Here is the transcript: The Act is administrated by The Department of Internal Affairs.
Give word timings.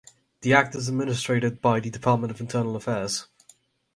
The 0.41 0.51
Act 0.55 0.73
is 0.73 0.89
administrated 0.89 1.61
by 1.61 1.79
The 1.79 1.91
Department 1.91 2.31
of 2.31 2.41
Internal 2.41 2.75
Affairs. 2.75 3.27